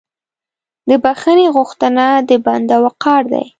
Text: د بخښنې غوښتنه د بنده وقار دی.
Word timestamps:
د 0.89 0.91
بخښنې 1.03 1.47
غوښتنه 1.55 2.05
د 2.29 2.31
بنده 2.45 2.75
وقار 2.85 3.23
دی. 3.33 3.45